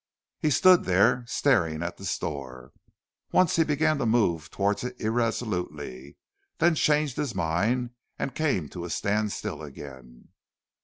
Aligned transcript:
He 0.39 0.49
stood 0.49 0.85
there 0.85 1.23
staring 1.27 1.83
at 1.83 1.97
the 1.97 2.05
store. 2.05 2.71
Once 3.31 3.57
he 3.57 3.63
began 3.63 3.99
to 3.99 4.05
move 4.07 4.49
towards 4.49 4.83
it 4.83 4.99
irresolutely, 4.99 6.17
then 6.57 6.73
changed 6.73 7.17
his 7.17 7.35
mind 7.35 7.91
and 8.17 8.33
came 8.33 8.67
to 8.69 8.83
a 8.83 8.89
standstill 8.89 9.61
again. 9.61 10.29